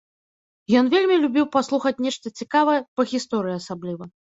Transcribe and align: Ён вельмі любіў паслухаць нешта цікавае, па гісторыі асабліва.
Ён 0.79 0.85
вельмі 0.93 1.19
любіў 1.27 1.47
паслухаць 1.57 1.95
нешта 2.09 2.35
цікавае, 2.39 2.79
па 2.97 3.01
гісторыі 3.15 3.61
асабліва. 3.65 4.15